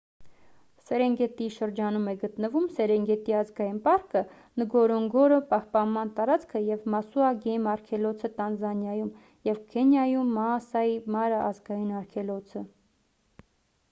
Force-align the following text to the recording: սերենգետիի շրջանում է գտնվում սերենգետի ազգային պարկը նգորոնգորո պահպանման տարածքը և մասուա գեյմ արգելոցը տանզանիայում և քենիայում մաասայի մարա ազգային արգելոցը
սերենգետիի 0.83 1.49
շրջանում 1.55 2.07
է 2.13 2.15
գտնվում 2.23 2.63
սերենգետի 2.77 3.35
ազգային 3.41 3.77
պարկը 3.83 4.23
նգորոնգորո 4.61 5.37
պահպանման 5.53 6.13
տարածքը 6.21 6.63
և 6.71 6.89
մասուա 6.95 7.29
գեյմ 7.45 7.69
արգելոցը 7.75 8.33
տանզանիայում 8.41 9.13
և 9.51 9.63
քենիայում 9.77 10.35
մաասայի 10.41 10.99
մարա 11.21 11.47
ազգային 11.53 11.95
արգելոցը 12.03 12.65